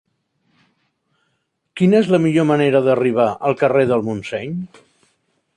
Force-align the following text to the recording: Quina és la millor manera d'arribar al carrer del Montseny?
Quina 1.81 2.01
és 2.01 2.09
la 2.15 2.21
millor 2.25 2.49
manera 2.55 2.83
d'arribar 2.89 3.29
al 3.51 3.61
carrer 3.63 3.87
del 3.93 4.07
Montseny? 4.11 4.61